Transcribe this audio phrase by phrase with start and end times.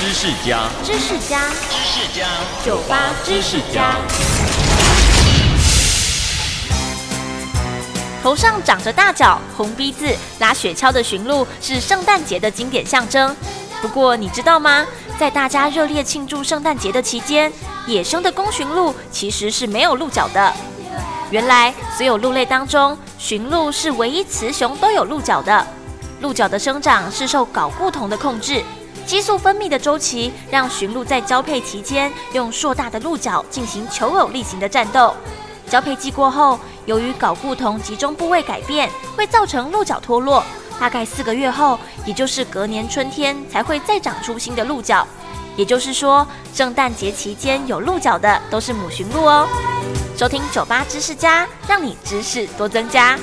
[0.00, 2.26] 知识家，知识家，知识家，
[2.64, 3.96] 酒吧知识家。
[8.22, 10.06] 头上长着大角、红鼻子、
[10.38, 13.36] 拉雪橇的驯鹿是圣诞节的经典象征。
[13.82, 14.86] 不过你知道吗？
[15.18, 17.52] 在大家热烈庆祝圣诞节的期间，
[17.86, 20.50] 野生的公驯鹿其实是没有鹿角的。
[21.30, 25.66] 原来，所有鹿类当中，驯鹿是唯一雌雄都有鹿角的。
[26.22, 28.64] 鹿角的生长是受睾固酮的控制，
[29.06, 35.14] 激素分泌的周期让驯鹿在交配期间用硕大的鹿角进行求偶例行的战斗。
[35.68, 40.42] 交配季过后，由于睾固酮集中部位改变，会造成鹿角脱落。
[40.78, 45.06] 大概四个月后，也就是隔年春天，才会再长出新的鹿角。
[45.56, 49.46] 也就是说，圣诞节期间有鹿角的都是母驯鹿哦。
[50.16, 53.18] 收听酒吧知识家，让你知识多增加。